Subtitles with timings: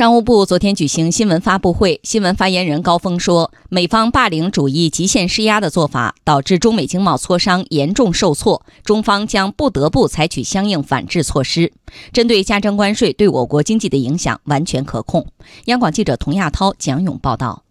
[0.00, 11.70] 商务部昨天举行新闻发布会，新闻发言人高峰说，美方霸凌主义、极限施压的做法，导致中美经贸磋商严重受挫，中方将不得不采取相应反制措施。
[12.14, 15.26] 针对加征关税对我国经济的影响，完全可控。
[15.66, 17.64] 央广记者童亚涛、蒋勇报道。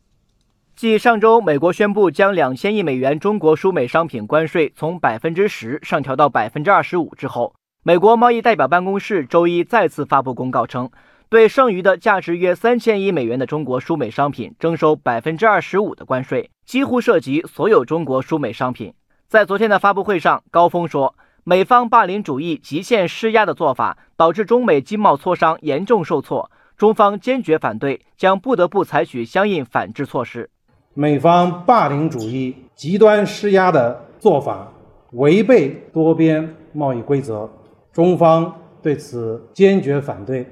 [0.75, 10.91] 继上周美国宣布将两千亿美元中国输美商品关税从百分之十上调到百分之二十五之后，美国贸易代表办公室周一再次发布公告称。
[11.30, 18.95] 对剩余的价值约三千亿美元的中国输美商品征收百分之二十五的关税，几乎涉及所有中国输美商品。
[19.27, 21.13] 在昨天的发布会上，高峰说，
[21.44, 30.49] 美方霸凌主义、极限施压的做法导致中美经贸磋商严重受挫，中方坚决反对，将不得不采取相应反制措施。
[30.96, 34.73] 美方霸凌主义、极端施压的做法
[35.12, 37.48] 违背多边贸易规则，
[37.93, 38.52] 中方
[38.82, 40.43] 对此坚决反对。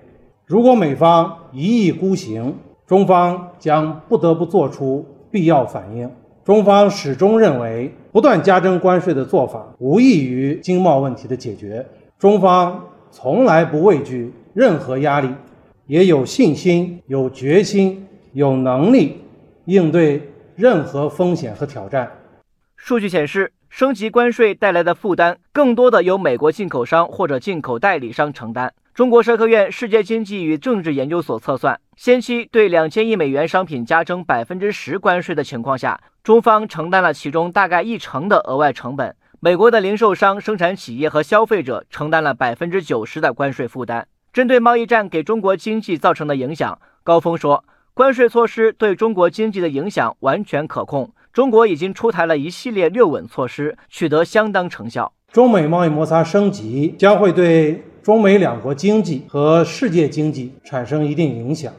[0.48, 6.10] 如果美方一意孤行，中方将不得不做出必要反应。
[6.46, 11.86] 中方始终认为，不断加征关税的做法无异于经贸问题的解决。
[12.18, 15.28] 中方从来不畏惧任何压力，
[15.86, 19.18] 也有信心、有决心、有能力
[19.66, 22.10] 应对任何风险和挑战。
[22.78, 28.74] 数据显示，升级关税带来的负担，更多的由美国进口商或者进口代理商承担。
[28.98, 44.08] 中国社科院世界经济与政治研究所测算，先期对两千亿美元商品加征百分之十关税的情况下，中方承担了其中大概一成的额外成本；美国的零售商、生产企业和消费者承担了百分之九十的关税负担。
[44.34, 51.14] 针对贸易战给中国经济造成的影响，高峰说，关税措施对中国经济的影响完全可控。
[51.32, 55.14] 中国已经出台了一系列六稳措施，取得相当成效。
[55.32, 57.84] 中美贸易摩擦升级将会对。
[58.08, 61.74] 中美两国经济和世界经济产生一定影响。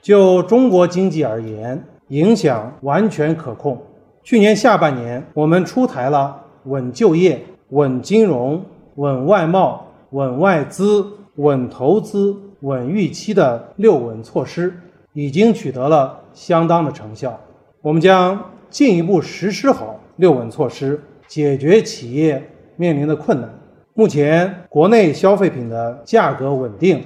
[0.00, 3.78] 就中国经济而言，影响完全可控。
[4.22, 8.64] 去年下半年，我们出台了稳就业、稳金融、
[8.94, 14.72] 稳外贸、稳外资、稳投资、稳预期的六稳措施，
[15.12, 17.38] 已经取得了相当的成效。
[17.82, 22.42] 我们将进一步实施好六稳措施，解决企业
[22.76, 23.50] 面临的困难。
[23.96, 27.00] 目前国内消费品的价格稳定，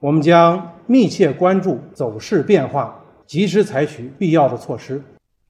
[0.00, 5.00] 我们将密切关注走势变化，及时采取必要的措施。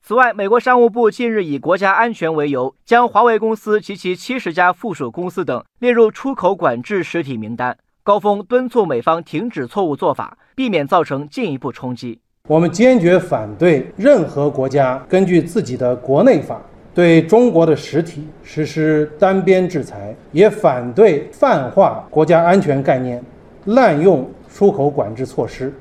[0.03, 7.79] 此外，美国商务部近日以国家安全为由，将华为公司及其七十家附属公司等列入出口管制实体名单。
[8.03, 12.21] 高峰敦促美方停止错误做法，避免造成进一步冲击。
[12.47, 16.61] 我们坚决反对任何国家根据自己的国内法。
[16.95, 23.21] 对中国的实体实施单边制裁，也反对泛化国家安全概念、
[23.65, 25.75] 滥用出口管制措施。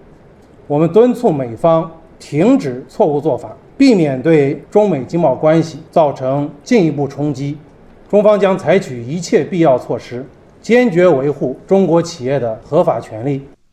[0.65, 7.57] 我们敦促美方停止错误做法，避免对中美经贸关系造成进一步冲击。
[8.09, 10.25] 中方将采取一切必要措施，
[10.61, 13.41] 坚决维护中国企业的合法权利。